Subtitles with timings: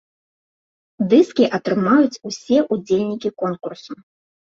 [1.11, 3.93] Дыскі атрымаюць усе удзельнікі конкурсу!